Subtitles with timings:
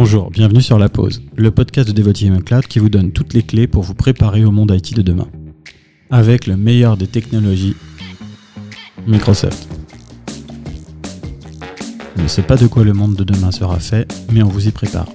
[0.00, 3.42] Bonjour, bienvenue sur La Pause, le podcast de Devoteam Cloud qui vous donne toutes les
[3.42, 5.26] clés pour vous préparer au monde IT de demain.
[6.08, 7.74] Avec le meilleur des technologies,
[9.08, 9.68] Microsoft.
[12.16, 14.68] On ne sait pas de quoi le monde de demain sera fait, mais on vous
[14.68, 15.08] y prépare.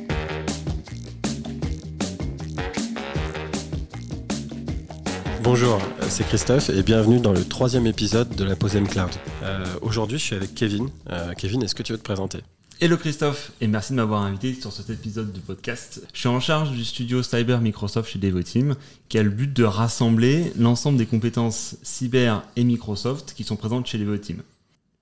[5.44, 5.80] Bonjour,
[6.10, 9.12] c'est Christophe et bienvenue dans le troisième épisode de la Pause M Cloud.
[9.44, 10.90] Euh, Aujourd'hui, je suis avec Kevin.
[11.10, 12.40] Euh, Kevin, est-ce que tu veux te présenter?
[12.84, 16.06] Hello Christophe et merci de m'avoir invité sur cet épisode du podcast.
[16.14, 18.76] Je suis en charge du studio Cyber Microsoft chez Devoteam
[19.08, 23.88] qui a le but de rassembler l'ensemble des compétences cyber et Microsoft qui sont présentes
[23.88, 24.42] chez Devoteam.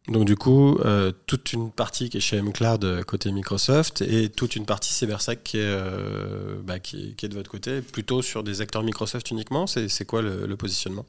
[0.08, 4.30] Donc du coup, euh, toute une partie qui est chez mCloud euh, côté Microsoft et
[4.30, 8.24] toute une partie CyberSec qui est, euh, bah, qui, qui est de votre côté, plutôt
[8.24, 9.68] sur des acteurs Microsoft uniquement.
[9.68, 11.05] C'est c'est quoi le, le positionnement?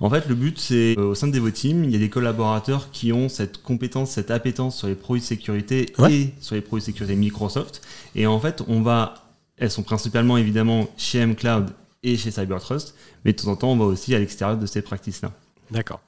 [0.00, 2.90] En fait, le but c'est euh, au sein de Devoteam, il y a des collaborateurs
[2.90, 6.12] qui ont cette compétence, cette appétence sur les produits de sécurité Ouais.
[6.12, 7.82] et sur les produits de sécurité Microsoft.
[8.14, 9.14] Et en fait, on va,
[9.58, 11.70] elles sont principalement évidemment chez mCloud
[12.02, 12.94] et chez CyberTrust,
[13.26, 15.30] mais de temps en temps, on va aussi à l'extérieur de ces practices-là.
[15.70, 16.00] D'accord.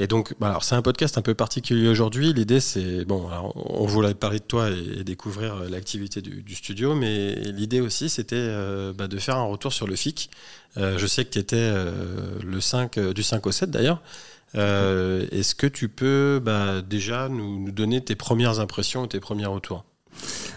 [0.00, 2.32] Et donc, bah, c'est un podcast un peu particulier aujourd'hui.
[2.32, 7.34] L'idée, c'est bon, on voulait parler de toi et, découvrir euh, l'activité du, studio, mais
[7.34, 10.30] l'idée aussi, c'était euh, bah, de faire un retour sur le FIC.
[10.76, 11.72] Euh, je sais que tu étais
[12.44, 14.00] le 5 euh, du 5 au 7 d'ailleurs.
[14.54, 19.84] Est-ce que tu peux bah, déjà nous, nous donner tes premières impressions tes premiers retours?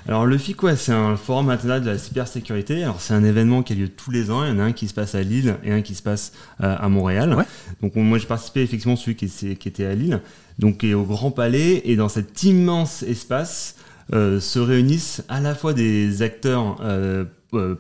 [0.08, 2.84] Alors le FIC, ouais, c'est un forum international de la cybersécurité.
[2.84, 4.44] Alors c'est un événement qui a lieu tous les ans.
[4.44, 6.32] Il y en a un qui se passe à Lille et un qui se passe
[6.64, 7.36] euh, à Montréal.
[7.36, 7.44] Ouais.
[7.82, 9.26] Donc on- moi j'ai participé effectivement à celui qui,
[9.68, 10.22] était à Lille,
[10.58, 13.76] donc au Grand Palais et dans cet immense espace
[14.14, 17.26] euh, se réunissent à la fois des acteurs euh,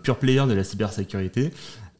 [0.03, 1.51] pure players de la cybersécurité,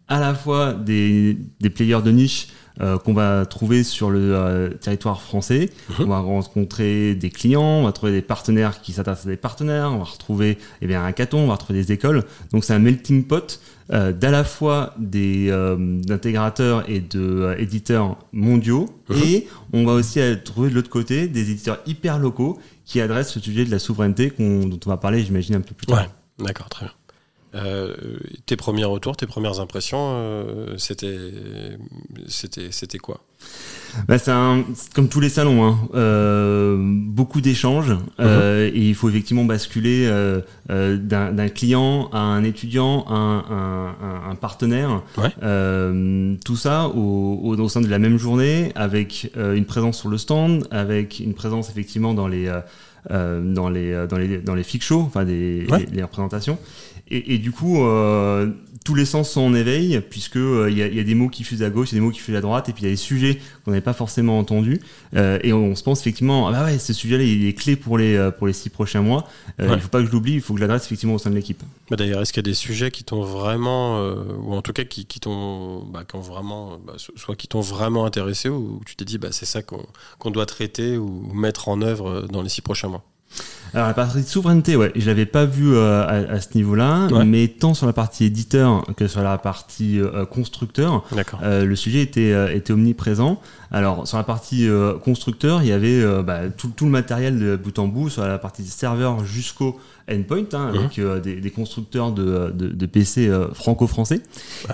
[0.08, 2.50] à la fois des, des players de niche
[2.82, 5.70] euh, qu'on va trouver sur le euh, territoire français.
[6.00, 9.92] On va rencontrer des clients, on va trouver des partenaires qui s'intéressent à des partenaires,
[9.94, 12.24] on va retrouver eh bien, un hackathon, on va retrouver des écoles.
[12.52, 13.60] Donc c'est un melting pot
[13.92, 15.52] euh, d'à la fois des
[16.08, 18.88] d'intégrateurs et de éditeurs mondiaux
[19.24, 23.42] et on va aussi trouver de l'autre côté des éditeurs hyper locaux qui adressent le
[23.42, 26.00] sujet de la souveraineté dont on va parler j'imagine un peu plus tard.
[26.00, 26.94] Ouais, d'accord, très bien.
[27.54, 27.94] Euh,
[28.46, 31.18] tes premiers retours, tes premières impressions, euh, c'était,
[32.28, 33.20] c'était, c'était quoi?
[34.08, 34.32] Bah, c'est
[34.96, 35.78] comme tous les salons, hein.
[35.96, 37.92] Euh, beaucoup d'échanges
[38.22, 40.10] euh, et il faut effectivement basculer
[40.70, 45.04] d'un client à un étudiant, à un, un- partenaire.
[45.18, 46.38] Ouais.
[46.46, 50.18] Tout ça au, au, au sein de la même journée, avec une présence sur le
[50.18, 52.50] stand, avec une présence effectivement dans les
[53.10, 55.80] dans les dans les dans les fic shows, enfin des Ouais.
[55.80, 56.58] les, les représentations.
[57.12, 58.48] Et, et du coup, euh,
[58.86, 61.14] tous les sens sont en éveil, puisque euh, il y, a, il y a des
[61.14, 62.74] mots qui fusent à gauche, il y a des mots qui fusent à droite, et
[62.74, 64.80] puis il y a des sujets qu'on n'avait pas forcément entendus.
[65.16, 67.98] Euh, et on, se pense effectivement, ah bah ouais, ce sujet-là, il est clé pour
[67.98, 69.28] les, euh, pour les six prochains mois.
[69.60, 69.76] Euh, Ouais.
[69.76, 71.36] Il faut pas que je l'oublie, il faut que je l'adresse effectivement au sein de
[71.36, 71.62] l'équipe.
[71.90, 74.74] Bah, D'ailleurs, est-ce qu'il y a des sujets qui t'ont vraiment, euh, ou en tout
[74.74, 78.96] cas qui, qui t'ont, bah, vraiment, bah, so- soit qui t'ont vraiment intéressé, ou tu
[78.96, 82.50] t'es dit, bah, c'est ça qu'on doit traiter ou mettre en œuvre euh, dans les
[82.50, 83.04] six prochains mois?
[83.74, 87.08] Alors la partie de souveraineté, ouais, je l'avais pas vu euh, à, à ce niveau-là,
[87.08, 87.24] Ouais.
[87.24, 91.06] mais tant sur la partie éditeur que sur la partie euh, constructeur.
[91.42, 93.40] Euh, le sujet était, était omniprésent.
[93.72, 94.68] Alors, sur la partie
[95.06, 98.38] constructeur, il y avait bah, tout, tout le matériel de bout en bout, sur la
[98.38, 99.80] partie serveur jusqu'au
[100.12, 104.22] endpoint, hein, avec euh, des, des constructeurs de, de, de PC euh, franco-français.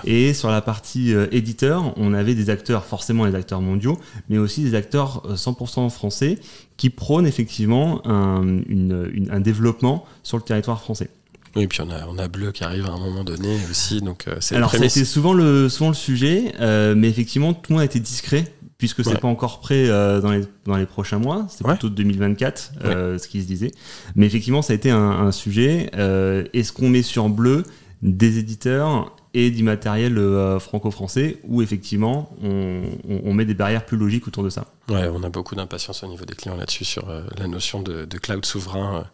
[0.04, 3.96] Et sur la partie euh, éditeur, on avait des acteurs, forcément les acteurs mondiaux,
[4.28, 6.38] mais aussi des acteurs euh, 100% français
[6.76, 11.10] qui prônent effectivement un, une- une- un développement sur le territoire français.
[11.56, 14.26] Oui, puis on a, on a Bleu qui arrive à un moment donné aussi, donc
[14.40, 16.52] c'est Alors c'était souvent le souvent le sujet,
[16.94, 18.44] mais effectivement tout le monde a été discret
[18.78, 19.18] puisque c'est Ouais.
[19.18, 21.72] pas encore prêt euh, dans les dans les prochains mois, c'est Ouais.
[21.72, 23.72] plutôt 2024 euh, ce qui se disait.
[24.14, 25.90] Mais effectivement ça a été un, un sujet.
[25.96, 27.64] Euh, Est-ce qu'on met sur bleu
[28.02, 33.84] des éditeurs et du matériel euh, franco-français ou effectivement on, on, on met des barrières
[33.84, 34.66] plus logiques autour de ça?
[34.88, 37.06] Ouais, on a beaucoup d'impatience au niveau des clients là-dessus sur
[37.36, 39.06] la notion de, de cloud souverain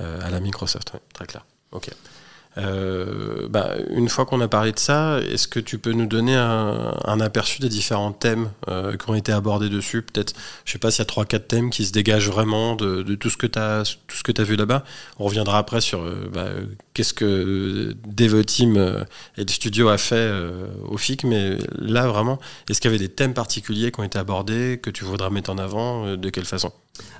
[0.00, 0.90] à la Microsoft.
[0.94, 1.46] ouais, très clair.
[1.70, 1.88] Ok.
[2.58, 6.34] Euh, bah, une fois qu'on a parlé de ça, est-ce que tu peux nous donner
[6.34, 10.02] un, aperçu des différents thèmes euh, qui ont été abordés dessus?
[10.02, 10.34] Peut-être,
[10.64, 13.30] je sais pas s'il y a trois, quatre thèmes qui se dégagent vraiment de, tout
[13.30, 14.84] ce que tu as, vu là-bas.
[15.18, 16.48] On reviendra après sur euh, bah,
[16.94, 18.76] qu'est-ce que Devoteam
[19.36, 20.30] et le studio a fait
[20.88, 22.38] au FIC, mais là vraiment,
[22.68, 25.50] est-ce qu'il y avait des thèmes particuliers qui ont été abordés que tu voudras mettre
[25.50, 26.72] en avant De quelle façon?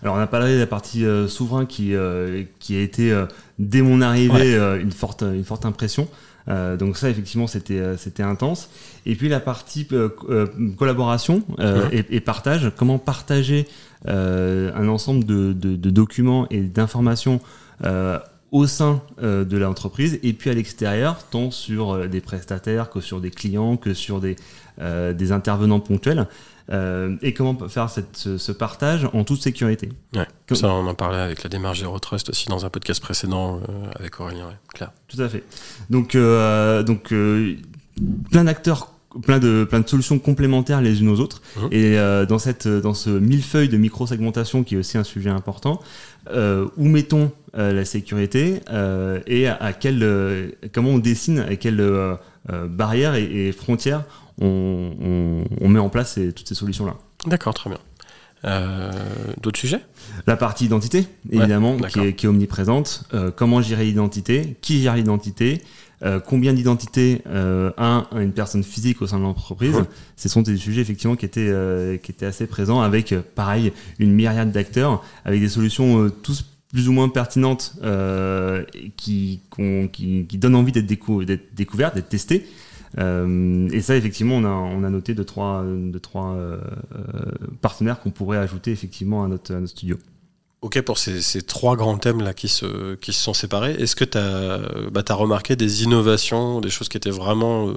[0.03, 2.37] Alors on a parlé de la partie souverain qui, a
[2.71, 3.25] été
[3.59, 4.55] dès mon arrivée Ouais.
[4.55, 6.09] euh, une, forte, une forte impression.
[6.49, 8.69] Euh, donc ça effectivement c'était euh, c'était intense.
[9.07, 10.27] Et puis la partie euh, co-
[10.77, 11.45] collaboration
[11.93, 13.69] et, et partage, comment partager
[14.07, 17.41] un ensemble de, de- de documents et d'informations
[18.51, 23.31] au sein de l'entreprise et puis à l'extérieur, tant sur des prestataires que sur des
[23.31, 24.37] clients, que sur des,
[24.81, 26.27] des intervenants ponctuels.
[26.71, 29.89] Euh, et comment faire cette, ce, ce partage en toute sécurité.
[30.15, 33.01] Ouais, Comme- ça, on en parlait avec la démarche Zero Trust aussi dans un podcast
[33.03, 34.93] précédent euh, avec Aurélien, ouais, clair.
[35.09, 35.43] Tout à fait.
[35.91, 37.13] Donc, euh, donc
[38.31, 38.93] plein d'acteurs,
[39.23, 41.43] plein de, plein de solutions complémentaires les unes aux autres.
[41.61, 41.69] Mhm.
[41.73, 41.97] Et
[42.29, 45.81] dans, cette, dans ce millefeuille de micro-segmentation qui est aussi un sujet important,
[46.31, 51.81] où mettons la sécurité euh, et à, à quel, euh, comment on dessine, à quelles
[51.81, 52.15] euh,
[52.51, 54.05] euh, barrières et, et frontières
[54.41, 56.95] on, on, on met en place ces- toutes ces solutions-là.
[57.27, 57.79] D'accord, très bien.
[58.45, 58.91] Euh,
[59.41, 59.81] D'autres sujets?
[60.27, 63.05] La partie identité, évidemment, qui est, qui est omniprésente.
[63.15, 64.57] Euh, comment gérer l'identité?
[64.63, 65.63] Qui gère l'identité?
[66.03, 69.77] Euh, Combien d'identités euh, a une personne physique au sein de l'entreprise?
[69.77, 69.85] Ouais.
[70.17, 73.73] Ce sont des sujets effectivement qui étaient, euh, qui étaient assez présents avec, euh, pareil,
[74.01, 78.65] une myriade d'acteurs, avec des solutions euh, tous plus ou moins pertinentes euh,
[78.97, 79.41] qui,
[79.93, 81.25] qui, qui donnent envie d'être, décou-
[81.55, 82.47] découvertes, d'être testées.
[82.99, 86.59] Euh, et ça, effectivement, on a, on a noté deux, trois, deux, trois euh,
[87.61, 89.99] partenaires qu'on pourrait ajouter effectivement à notre, à notre studio.
[90.63, 93.97] Ok, pour ces, ces trois grands thèmes là qui se, qui se sont séparés, est-ce
[93.97, 94.61] que tu as,
[94.93, 97.73] bah, t'as remarqué des innovations, des choses qui étaient vraiment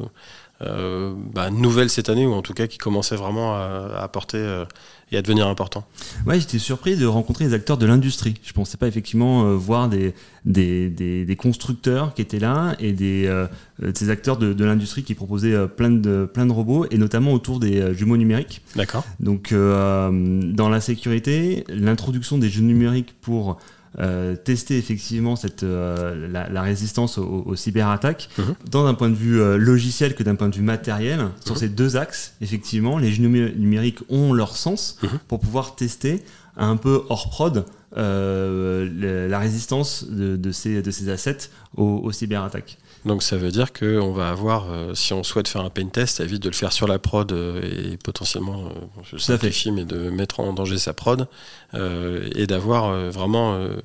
[0.61, 4.63] euh, bah, nouvelles cette année, ou en tout cas qui commençaient vraiment à, apporter euh,
[5.11, 5.85] et à devenir important
[6.25, 8.35] Ouais, j'étais surpris de rencontrer des acteurs de l'industrie.
[8.41, 10.13] Je pensais pas effectivement euh, voir des,
[10.45, 13.45] des, des, des constructeurs qui étaient là et des,
[13.93, 17.59] ces acteurs de, de l'industrie qui proposaient plein, de, plein de robots et notamment autour
[17.59, 18.61] des jumeaux numériques.
[18.75, 23.57] D'accord Donc, dans la sécurité, l'introduction des jeux numériques pour
[23.99, 28.55] euh, tester effectivement cette, euh, la, la résistance aux, aux cyberattaques, Mhm.
[28.71, 31.59] tant d'un point de vue euh, logiciel que d'un point de vue matériel, sur Mhm.
[31.59, 35.09] ces deux axes, effectivement, les numériques ont leur sens Mhm.
[35.27, 36.23] pour pouvoir tester
[36.57, 37.65] un peu hors prod
[37.95, 42.77] la résistance de, de ces, de ces assets aux, aux cyberattaques.
[43.05, 46.19] Donc ça veut dire qu'on va avoir, euh, si on souhaite faire un pain test,
[46.19, 47.61] évite de le faire sur la prod euh,
[47.93, 48.69] et potentiellement, euh,
[49.03, 51.27] je simplifie, mais de mettre en danger sa prod
[51.75, 53.77] euh, et d'avoir euh, vraiment euh,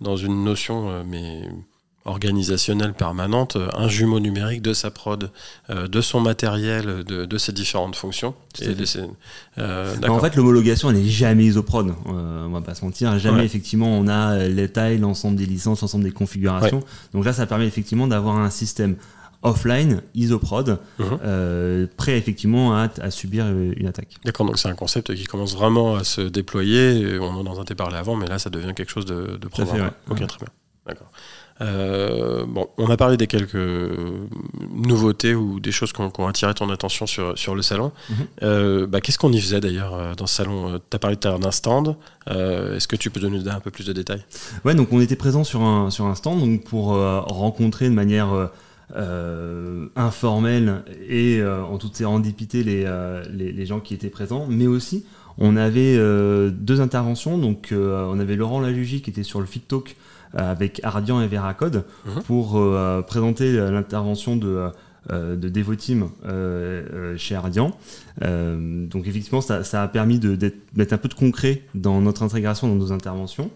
[0.00, 1.42] dans une notion euh, mais
[2.06, 5.30] organisationnelle permanente euh, un jumeau numérique de sa prod,
[5.68, 8.34] euh, de son matériel, de, de ses différentes fonctions.
[8.60, 8.74] Et fait.
[8.74, 9.00] de ses-
[9.58, 10.20] euh, En d'accord.
[10.22, 11.88] fait, l'homologation, elle n'est jamais isoprod.
[12.06, 13.18] Euh, on va pas se mentir.
[13.18, 13.44] Jamais, Ouais.
[13.44, 16.82] effectivement, on a les tailles, l'ensemble des licences, l'ensemble des configurations.
[17.12, 18.96] Donc là, ça permet effectivement d'avoir un système
[19.42, 24.16] offline, isoprod, euh, prêt effectivement à, à subir une attaque.
[24.24, 27.18] D'accord, donc c'est un concept qui commence vraiment à se déployer.
[27.20, 29.80] On en a parlé avant, mais là, ça devient quelque chose de, de à fait,
[29.80, 29.88] ouais.
[30.10, 30.26] Ok, Ouais.
[30.26, 30.48] très bien.
[30.86, 31.10] D'accord.
[31.60, 33.56] Euh, bon, on a parlé des quelques
[34.72, 37.92] nouveautés ou des choses qui ont, attiré ton attention sur, sur le salon.
[38.08, 38.16] Mhm.
[38.42, 40.80] Euh, bah, Qu'est-ce qu'on y faisait d'ailleurs euh, dans ce salon?
[40.90, 41.96] Tu as parlé tout à l'heure d'un stand.
[42.28, 44.24] Euh, Est-ce que tu peux donner un peu plus de détails?
[44.64, 48.50] Ouais, donc on était présent sur un, sur un stand donc pour rencontrer de manière
[48.96, 54.46] euh, informelle et euh, en toute sérendipité les, euh, les, les gens qui étaient présents,
[54.48, 55.04] mais aussi
[55.38, 55.96] on avait
[56.50, 57.38] deux interventions.
[57.38, 59.96] Donc on avait Laurent Lajugie qui était sur le Fit Talk
[60.34, 62.22] avec Ardian et Veracode Mhm.
[62.24, 64.68] pour euh, présenter euh, l'intervention de
[65.10, 67.72] euh, de Devoteam euh, euh, chez Ardian.
[68.22, 72.22] Euh, donc effectivement, ça, ça a permis de d'être- un peu de concret dans notre
[72.22, 73.50] intégration, dans nos interventions.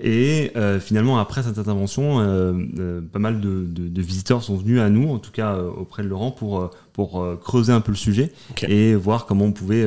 [0.00, 4.56] Et euh, finalement, après cette intervention, euh, euh, pas mal de, de- de visiteurs sont
[4.56, 7.72] venus à nous, en tout cas euh, auprès de Laurent, pour, euh, pour euh, creuser
[7.72, 8.32] un peu le sujet
[8.68, 9.84] et voir comment on pouvait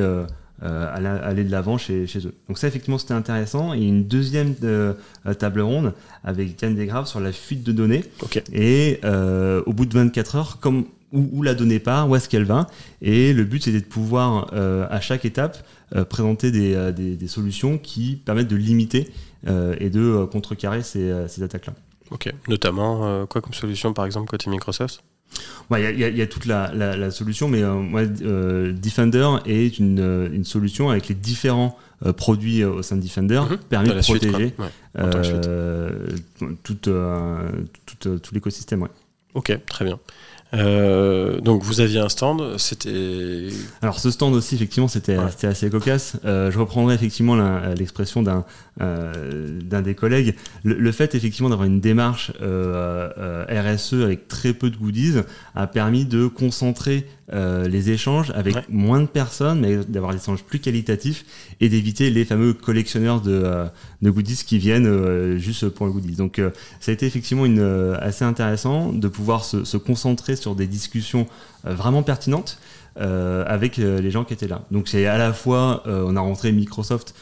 [0.62, 2.34] euh, euh, aller, aller de l'avant chez, chez eux.
[2.48, 3.74] Donc ça, effectivement, c'était intéressant.
[3.74, 4.94] Et une deuxième euh,
[5.38, 5.92] table ronde
[6.24, 8.04] avec Yann Desgraves sur la fuite de données.
[8.52, 12.28] Et euh, au bout de 24 heures, comme, où, où la donnée part, où est-ce
[12.28, 12.66] qu'elle va?
[13.02, 15.58] Et le but, c'était de pouvoir, euh, à chaque étape,
[15.94, 19.10] euh, présenter des, euh, des, des solutions qui permettent de limiter
[19.46, 21.74] euh, et de euh, contrecarrer ces, euh, ces attaques-là.
[22.10, 22.32] Ok.
[22.48, 25.02] Notamment, euh, quoi comme solution par exemple côté Microsoft?
[25.72, 28.02] Il y, a- y a- y a toute la, la, la solution, mais euh, moi,
[28.22, 33.02] euh, Defender est une, euh, une solution avec les différents euh, produits au sein de
[33.02, 34.52] Defender, permet Dans de protéger
[36.62, 36.74] tout,
[37.98, 38.86] tout, tout l'écosystème.
[39.34, 39.98] Ok, très bien.
[40.54, 43.48] Euh, donc vous aviez un stand, c'était
[43.82, 45.24] Alors ce stand aussi, effectivement, c'était Ouais.
[45.30, 46.16] c'était assez cocasse.
[46.24, 47.34] Euh, je reprendrai effectivement
[47.76, 48.44] l'expression d'un
[48.80, 50.34] euh, d'un des collègues.
[50.62, 55.14] Le, le fait effectivement d'avoir une démarche euh, euh, RSE avec très peu de goodies
[55.54, 58.62] a permis de concentrer euh, les échanges avec Ouais.
[58.68, 61.24] moins de personnes, mais d'avoir des échanges plus qualitatifs
[61.60, 63.64] et d'éviter les fameux collectionneurs de, euh,
[64.02, 66.14] de goodies qui viennent euh, juste pour le goodies.
[66.16, 70.35] Donc euh, ça a été effectivement une, euh, assez intéressant de pouvoir se, se concentrer
[70.36, 71.26] sur des discussions
[71.66, 72.58] euh, vraiment pertinentes.
[72.98, 74.62] avec les gens qui étaient là.
[74.70, 77.14] Donc c'est à la fois, on a rencontré Microsoft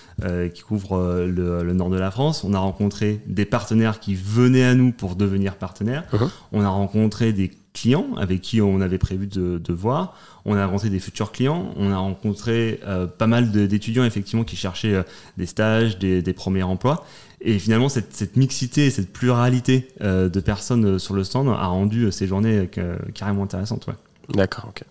[0.55, 4.75] qui couvre le, nord de la France, on a rencontré des partenaires qui venaient à
[4.77, 6.31] nous pour devenir partenaires, uh-huh.
[6.53, 10.17] on a rencontré des clients avec qui on avait prévu de, de voir.
[10.47, 14.57] On a rencontré des futurs clients, on a rencontré euh, pas mal d'étudiants effectivement qui
[14.57, 15.03] cherchaient euh,
[15.37, 17.05] des stages, des, des, premiers emplois.
[17.47, 22.11] Et finalement, cette, cette mixité, cette pluralité euh, de personnes sur le stand a rendu
[22.11, 22.71] ces journées
[23.15, 23.87] carrément intéressantes.
[23.87, 23.95] Ouais.
[24.35, 24.83] D'accord, ok.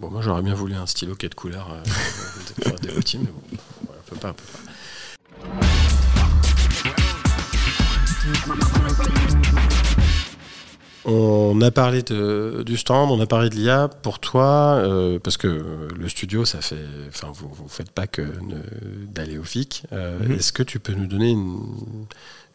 [0.00, 1.76] bon, moi j'aurais bien voulu un stylo qui est de couleur
[2.62, 3.42] pour des mais bon,
[3.82, 4.44] on peut pas, on peut
[9.74, 9.81] pas.
[11.04, 13.88] On a parlé de, du stand, on a parlé de l'IA.
[13.88, 16.76] Pour toi, euh, parce que le studio, ça fait,
[17.08, 18.22] enfin, vous, vous faites pas que
[19.08, 19.84] d'aller au FIC.
[19.92, 20.32] Euh, mhm.
[20.32, 21.58] Est-ce que tu peux nous donner une,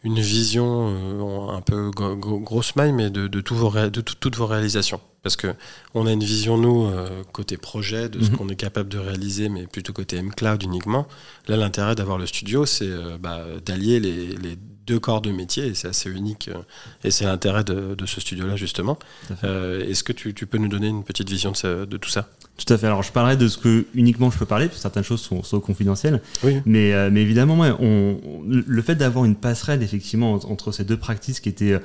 [0.02, 5.00] une vision euh, un peu grosse maille, mais de, de, vos de toutes vos réalisations?
[5.22, 5.48] Parce que
[5.94, 6.90] on a une vision, nous,
[7.32, 8.36] côté projet, de ce mhm.
[8.36, 11.06] qu'on est capable de réaliser, mais plutôt côté M-Cloud uniquement.
[11.48, 12.88] Là, l'intérêt d'avoir le studio, c'est
[13.20, 14.56] bah, d'allier les, les
[14.88, 16.58] deux corps de métier et c'est assez unique euh,
[17.04, 18.98] et c'est l'intérêt de, ce studio-là justement.
[19.44, 22.28] Euh, est-ce que tu, peux nous donner une petite vision de, tout ça?
[22.56, 22.86] Tout à fait.
[22.86, 25.42] Alors je parlerai de ce que uniquement je peux parler, parce que certaines choses sont,
[25.42, 26.22] sont confidentielles.
[26.64, 31.40] Mais, euh, mais évidemment, on, le fait d'avoir une passerelle effectivement entre ces deux pratiques
[31.42, 31.78] qui étaient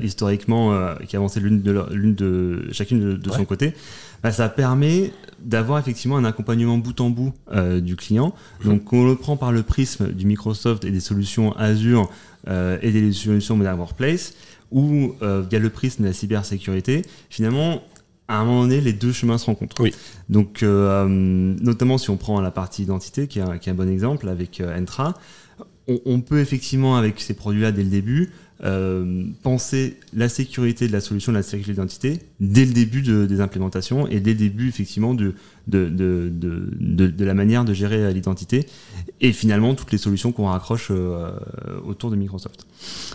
[0.00, 3.74] historiquement qui avançaient l'une de, l'une de chacune de, son côté.
[4.22, 7.32] Bah, ça permet d'avoir effectivement un accompagnement bout en bout
[7.80, 8.32] du client.
[8.60, 8.68] Mmh.
[8.68, 12.08] Donc, on le prend par le prisme du Microsoft et des solutions Azure
[12.46, 14.34] et des solutions Modern Workplace,
[14.70, 17.82] ou euh, via le prisme de la cybersécurité, finalement,
[18.28, 19.80] à un moment donné, les deux chemins se rencontrent.
[19.80, 19.94] Oui.
[20.28, 24.60] Donc, euh, notamment si on prend la partie identité, qui est un, bon exemple avec
[24.60, 25.14] Entra,
[26.04, 28.30] on, peut effectivement, avec ces produits-là dès le début,
[28.64, 33.24] euh, penser la sécurité de la solution de la sécurité d'identité dès le début de,
[33.24, 35.34] des implémentations et dès le début effectivement de,
[35.68, 38.66] de, de, de, de la manière de gérer l'identité
[39.20, 41.30] et finalement toutes les solutions qu'on raccroche euh,
[41.86, 42.66] autour de Microsoft.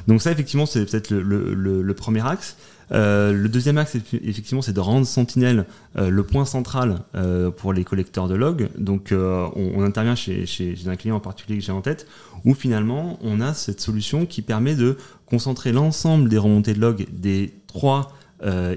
[0.07, 1.21] Donc ça effectivement c'est peut-être le,
[1.53, 2.55] le, le, premier axe.
[2.91, 5.65] Euh, le deuxième axe, effectivement, c'est de rendre Sentinel
[5.97, 8.69] euh, le point central euh, pour les collecteurs de logs.
[8.77, 12.07] Donc, on, on, intervient chez, chez, un client en particulier que j'ai en tête,
[12.45, 17.05] où finalement, on a cette solution qui permet de concentrer l'ensemble des remontées de logs
[17.11, 18.13] des trois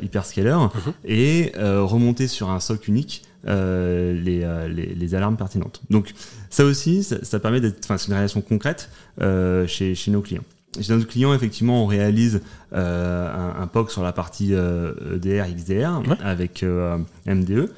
[0.01, 0.93] hyperscalers mhm.
[1.07, 4.15] et remonter sur un socle unique les,
[4.69, 5.83] les, les, alarmes pertinentes.
[5.91, 6.15] Donc
[6.51, 8.91] ça aussi, ça, ça permet d'être, enfin c'est une réalisation concrète
[9.67, 10.45] chez, chez nos clients.
[10.81, 12.43] Chez notre client, effectivement, on réalise
[12.73, 17.71] euh, un, un, POC sur la partie euh, EDR, XDR avec euh, MDE.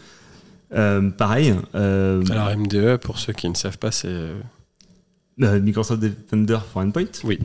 [1.17, 1.55] pareil.
[1.75, 4.33] Alors MDE, pour ceux qui ne savent pas, c'est
[5.39, 7.05] Microsoft Defender for Endpoint.
[7.25, 7.39] Oui.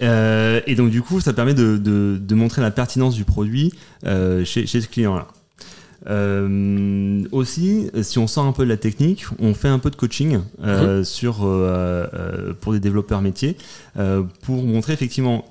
[0.00, 3.72] et donc du coup, ça permet de, de, de montrer la pertinence du produit
[4.02, 5.28] chez, chez ce client-là.
[6.06, 9.96] Euh, aussi, si on sort un peu de la technique, on fait un peu de
[9.96, 11.04] coaching euh, mhm.
[11.04, 13.56] sur, euh, euh, pour des développeurs métiers
[13.96, 15.44] euh, pour montrer effectivement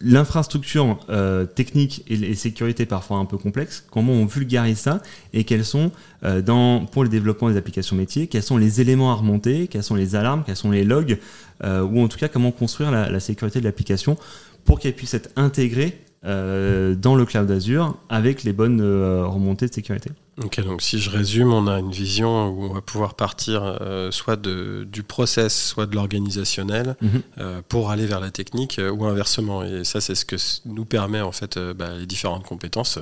[0.00, 5.02] l'infrastructure euh, technique et, et, sécurité parfois un peu complexe, comment on vulgarise ça
[5.34, 9.14] et quels sont, dans, pour le développement des applications métiers, quels sont les éléments à
[9.16, 11.18] remonter, quelles sont les alarmes, quels sont les logs,
[11.62, 14.16] ou en tout cas comment construire la, la sécurité de l'application
[14.64, 19.68] pour qu'elle puisse être intégrée euh, dans le cloud Azure avec les bonnes euh, remontées
[19.68, 20.10] de sécurité.
[20.42, 24.10] Ok, donc si je résume, on a une vision où on va pouvoir partir euh,
[24.10, 27.62] soit de, du process, soit de l'organisationnel mhm.
[27.68, 29.64] pour aller vers la technique ou inversement.
[29.64, 33.00] Et ça, c'est ce que nous permet en fait bah, les différentes compétences,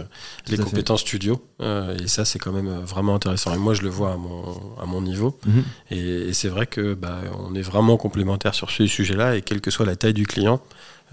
[0.48, 1.42] les compétences studio.
[1.60, 3.54] et ça, c'est quand même vraiment intéressant.
[3.54, 4.44] Et moi, je le vois à mon,
[4.80, 5.38] à mon niveau.
[5.46, 5.64] Mhm.
[5.90, 9.36] Et, et c'est vrai que bah, on est vraiment complémentaires sur ce sujet-là.
[9.36, 10.62] Et quelle que soit la taille du client,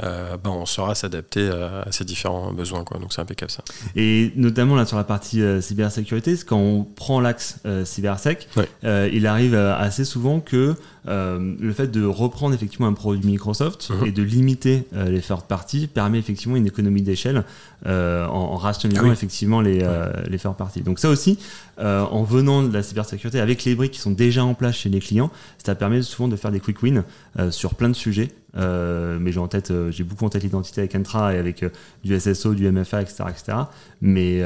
[0.02, 2.84] euh, ben, on saura s'adapter à, ces différents besoins.
[2.84, 3.00] Quoi.
[3.00, 3.64] Donc c'est impeccable ça.
[3.96, 8.48] Et notamment là sur la partie euh, cybersécurité, quand on prend l'axe euh, cybersec,
[8.84, 14.08] il arrive assez souvent que le fait de reprendre effectivement un produit Microsoft mhm.
[14.08, 17.44] et de limiter les third parties permet effectivement une économie d'échelle
[17.86, 19.86] en, en, rationalisant ah effectivement les,
[20.30, 20.82] les third parties.
[20.82, 21.38] Donc ça aussi,
[21.78, 25.00] en venant de la cybersécurité avec les briques qui sont déjà en place chez les
[25.00, 25.32] clients,
[25.64, 27.04] ça permet souvent de faire des quick wins
[27.52, 30.82] sur plein de sujets euh, mais j'ai en tête, euh, j'ai beaucoup en tête l'identité
[30.82, 31.70] avec Entra et avec euh,
[32.04, 33.58] du SSO, du MFA, etc., etc.
[34.02, 34.42] Mais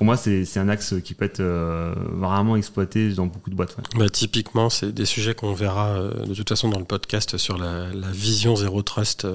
[0.00, 3.76] pour moi, c'est un axe qui peut être vraiment exploité dans beaucoup de boîtes.
[3.96, 7.84] Bah, typiquement, c'est des sujets qu'on verra de toute façon dans le podcast sur la,
[8.10, 9.26] vision Zero Trust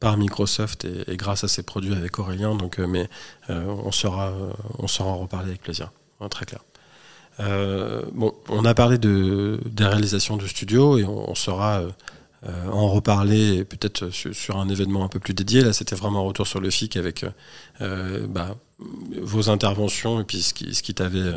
[0.00, 2.54] par Microsoft et, grâce à ses produits avec Aurélien.
[2.54, 3.08] Donc, mais
[3.48, 4.34] on sera,
[4.78, 6.60] on en reparler avec plaisir, hein, très clair.
[8.12, 11.34] bon, on a parlé de, des réalisations du studio et on, on
[12.44, 15.62] sera en reparler, peut-être sur, un événement un peu plus dédié.
[15.62, 17.24] Là, c'était vraiment un retour sur le FIC avec
[17.80, 18.56] bah,
[19.20, 21.32] vos interventions et puis ce qui, t'avait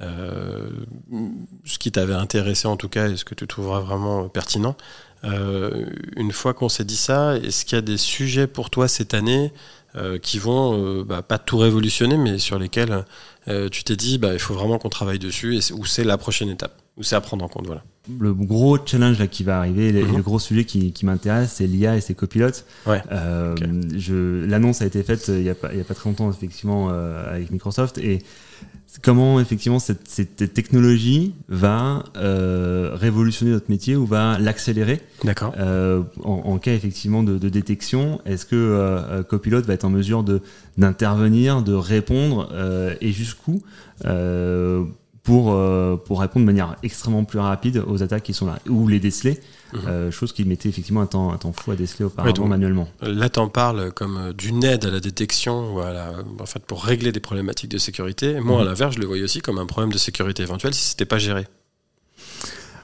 [0.00, 4.76] ce qui t'avait intéressé en tout cas et ce que tu trouveras vraiment pertinent.
[5.22, 9.14] une fois qu'on s'est dit ça, est-ce qu'il y a des sujets pour toi cette
[9.14, 9.52] année
[9.94, 13.04] euh, qui vont euh, bah, pas tout révolutionner, mais sur lesquels
[13.48, 16.16] euh, tu t'es dit bah, il faut vraiment qu'on travaille dessus, et où c'est la
[16.16, 17.66] prochaine étape, où c'est à prendre en compte.
[17.66, 17.82] Voilà.
[18.18, 20.20] Le gros challenge là, qui va arriver, le, mhm.
[20.22, 22.66] gros sujet qui, qui m'intéresse, c'est l'IA et ses copilotes.
[22.86, 23.02] Ouais.
[23.08, 28.18] L'annonce a été faite il n'y a, a pas très longtemps, effectivement, avec Microsoft, et
[29.00, 35.00] comment effectivement cette, cette technologie va euh, révolutionner notre métier ou va l'accélérer?
[35.24, 35.54] D'accord.
[35.58, 40.22] Euh, en, cas effectivement de, de détection, est-ce que euh, Copilot va être en mesure
[40.22, 40.42] de
[40.76, 43.62] d'intervenir, de répondre euh, et jusqu'où
[44.04, 44.84] euh,
[45.22, 48.88] pour, euh, pour répondre de manière extrêmement plus rapide aux attaques qui sont là, ou
[48.88, 49.38] les déceler,
[49.72, 49.80] mhm.
[49.86, 52.88] euh, chose qui mettait effectivement un temps, un temps fou à déceler auparavant manuellement.
[53.02, 56.84] Là, tu en parles comme euh, d'une aide à la détection, voilà, en fait, pour
[56.84, 58.40] régler des problématiques de sécurité.
[58.40, 58.68] Moi, à mhm.
[58.68, 61.46] l'inverse, je le voyais aussi comme un problème de sécurité éventuel si c'était pas géré.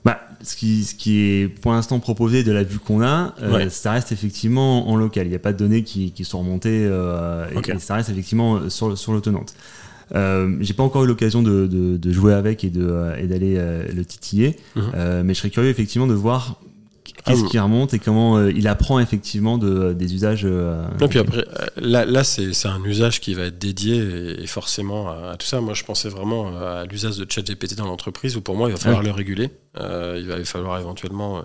[0.04, 3.34] Bah, ce, qui, ce qui est pour l'instant proposé de la vue qu'on a,
[3.68, 5.26] ça reste effectivement en local.
[5.26, 8.96] Il n'y a pas de données qui, qui sont remontées et, ça reste effectivement sur,
[8.96, 9.12] sur.
[10.14, 13.86] Euh, j'ai pas encore eu l'occasion de, de, de, jouer avec et euh, d'aller euh,
[13.94, 16.60] le titiller, euh, mais je serais curieux effectivement de voir
[17.24, 20.44] qu'est-ce ah, qui remonte et comment il apprend effectivement de, des usages.
[20.46, 21.44] et puis après,
[21.76, 25.60] là, là c'est un usage qui va être dédié et, forcément à, tout ça.
[25.60, 28.78] Moi, je pensais vraiment à l'usage de ChatGPT dans l'entreprise où pour moi, il va
[28.78, 29.50] falloir le réguler.
[29.78, 31.42] il va falloir éventuellement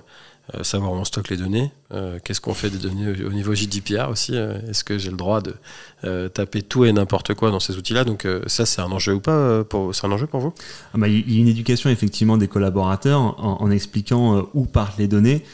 [0.53, 3.53] euh, savoir où on stocke les données, euh, qu'est-ce qu'on fait des données au, niveau
[3.53, 5.55] GDPR aussi, euh, est-ce que j'ai le droit de
[6.27, 8.03] taper tout et n'importe quoi dans ces outils-là?
[8.03, 10.53] Donc ça, c'est un enjeu ou pas C'est un enjeu pour vous?
[10.93, 15.07] Ah bah, Il y a une éducation effectivement des collaborateurs en, expliquant où partent les
[15.07, 15.45] données.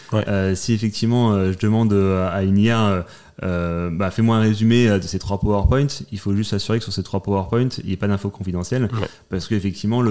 [0.55, 3.05] si effectivement je demande à une IA
[3.43, 5.85] bah, fais-moi un résumé de ces trois PowerPoint.
[6.11, 8.89] Il faut juste s'assurer que sur ces trois PowerPoint, il n'y ait pas d'infos confidentielles.
[9.29, 10.01] Parce qu'effectivement,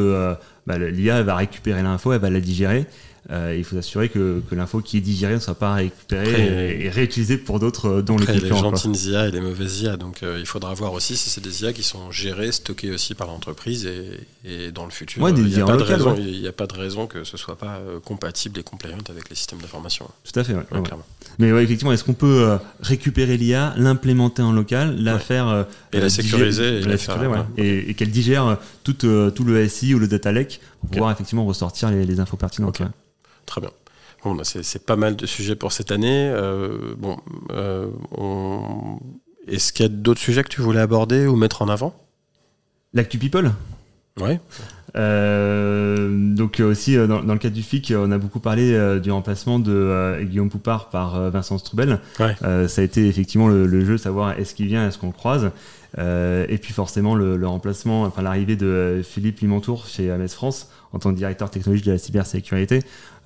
[0.69, 2.87] bah, l'IA va récupérer l'info, elle va la digérer.
[3.31, 6.89] Euh, il faut s'assurer que, que l'info qui est digérée ne soit pas récupérée et,
[6.89, 8.71] réutilisée pour d'autres euh, dont les concurrents.
[8.71, 9.99] les gentilles IA et les mauvaises IA.
[9.99, 13.15] Donc euh, il faudra voir aussi si c'est des IA qui sont gérées, stockées aussi
[13.15, 15.29] par l'entreprise et, et, dans le futur.
[15.29, 18.61] il n'y a, pas de raison, a pas de raison que ce soit pas compatible
[18.61, 20.09] et compliant avec les systèmes d'information.
[20.25, 20.63] Tout à fait, ouais,
[21.39, 26.81] Mais effectivement, est-ce qu'on peut récupérer l'IA, l'implémenter en local, la faire et la sécuriser
[27.59, 31.91] et, qu'elle digère tout, tout le SI ou le data lake pour pouvoir effectivement ressortir
[31.91, 32.81] les, les infos pertinentes.
[33.49, 33.71] Très bien.
[34.25, 36.31] Bon, bah, c'est pas mal de sujets pour cette année.
[36.31, 37.17] Euh, bon,
[37.51, 37.89] euh,
[39.47, 41.95] est-ce qu'il y a d'autres sujets que tu voulais aborder ou mettre en avant?
[42.93, 43.53] L'actu people?
[44.21, 44.41] Ouais.
[44.97, 50.19] Euh, donc aussi dans, le cadre du FIC, on a beaucoup parlé du remplacement de
[50.23, 52.01] Guillaume Poupard par Vincent Stroubel.
[52.19, 52.35] Ouais.
[52.69, 55.51] ça a été effectivement le, le jeu, savoir est-ce qu'il vient, est-ce qu'on le croise.
[55.99, 61.11] et puis forcément le, remplacement, enfin l'arrivée de Philippe Limontour chez Ames France en tant
[61.13, 62.81] que directeur technologique de la cybersécurité.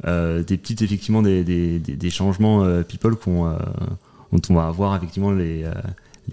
[0.07, 3.57] Euh, des petites effectivement des, des, des, changements euh, people qu'on euh,
[4.33, 5.65] dont on va avoir effectivement les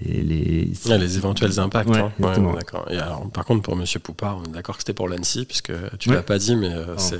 [0.01, 0.65] les, les...
[0.97, 1.89] les éventuels impacts.
[1.95, 2.11] hein.
[2.55, 2.85] d'accord.
[2.91, 5.73] Et alors, par contre, pour Monsieur Poupard, on est d'accord que c'était pour l'ANSI, puisque
[5.99, 7.19] tu l'as pas dit, mais c'est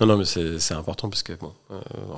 [0.00, 1.52] non, non, mais c'est important parce que bon,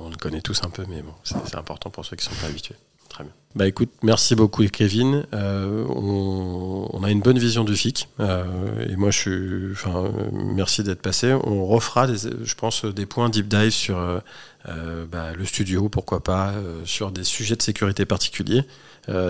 [0.03, 2.47] on le connaît tous un peu, mais bon, c'est important pour ceux qui sont pas
[2.47, 2.75] habitués.
[3.09, 3.33] Très bien.
[3.55, 5.25] Bah écoute, merci beaucoup Kevin.
[5.33, 8.45] Euh, on, a une bonne vision du FIC euh,
[8.87, 9.89] et moi je suis,
[10.31, 11.33] merci d'être passé.
[11.33, 16.53] On refera, je pense, des points deep dive sur euh, bah, le studio, pourquoi pas,
[16.85, 18.63] sur des sujets de sécurité particuliers.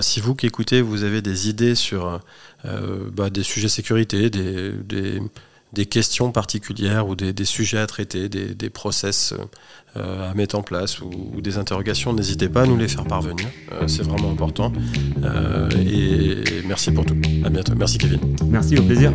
[0.02, 2.20] si vous qui écoutez, vous avez des idées sur
[2.64, 5.22] bah, des sujets de sécurité, des
[5.74, 9.34] des questions particulières ou des, sujets à traiter, des, des process
[9.98, 13.48] euh, à mettre en place ou, des interrogations, n'hésitez pas à nous les faire parvenir.
[13.72, 14.72] Euh, c'est vraiment important.
[15.24, 17.16] Euh, et, merci pour tout.
[17.44, 17.74] À bientôt.
[17.76, 18.20] Merci Kevin.
[18.46, 19.14] Merci, au plaisir.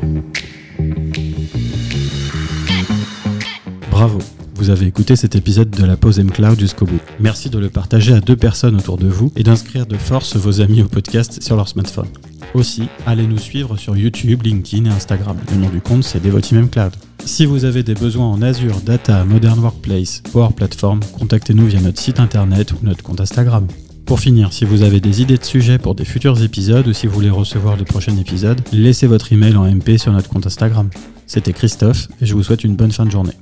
[3.90, 4.18] Bravo.
[4.54, 7.00] Vous avez écouté cet épisode de la pause M-Cloud jusqu'au bout.
[7.20, 10.60] Merci de le partager à deux personnes autour de vous et d'inscrire de force vos
[10.60, 12.08] amis au podcast sur leur smartphone.
[12.54, 15.38] Aussi, allez nous suivre sur YouTube, LinkedIn et Instagram.
[15.50, 16.92] Le nom du compte, c'est Devoteam Cloud.
[17.24, 22.00] Si vous avez des besoins en Azure, Data, Modern Workplace, Power Platform, contactez-nous via notre
[22.00, 23.66] site internet ou notre compte Instagram.
[24.04, 27.06] Pour finir, si vous avez des idées de sujets pour des futurs épisodes ou si
[27.06, 30.90] vous voulez recevoir de prochains épisodes, laissez votre email en MP sur notre compte Instagram.
[31.26, 33.32] C'était Christophe et je vous souhaite une bonne fin de journée.